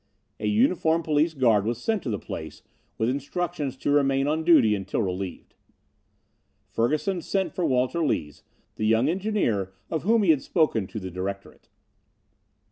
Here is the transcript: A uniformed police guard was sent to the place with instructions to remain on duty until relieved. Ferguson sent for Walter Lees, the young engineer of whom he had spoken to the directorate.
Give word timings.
A 0.39 0.47
uniformed 0.47 1.03
police 1.03 1.35
guard 1.35 1.63
was 1.63 1.77
sent 1.79 2.01
to 2.01 2.09
the 2.09 2.17
place 2.17 2.63
with 2.97 3.07
instructions 3.07 3.77
to 3.77 3.91
remain 3.91 4.25
on 4.25 4.43
duty 4.43 4.73
until 4.73 5.03
relieved. 5.03 5.53
Ferguson 6.65 7.21
sent 7.21 7.53
for 7.53 7.63
Walter 7.67 8.03
Lees, 8.03 8.41
the 8.77 8.87
young 8.87 9.07
engineer 9.09 9.73
of 9.91 10.01
whom 10.01 10.23
he 10.23 10.31
had 10.31 10.41
spoken 10.41 10.87
to 10.87 10.99
the 10.99 11.11
directorate. 11.11 11.69